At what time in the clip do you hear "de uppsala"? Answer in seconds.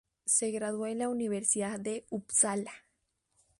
1.79-2.71